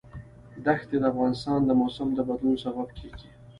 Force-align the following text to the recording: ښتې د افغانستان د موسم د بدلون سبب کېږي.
ښتې 0.81 0.97
د 1.01 1.05
افغانستان 1.11 1.59
د 1.65 1.69
موسم 1.79 2.07
د 2.13 2.19
بدلون 2.27 2.55
سبب 2.63 2.87
کېږي. 2.97 3.27